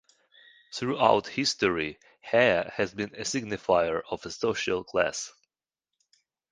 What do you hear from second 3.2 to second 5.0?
signifier of social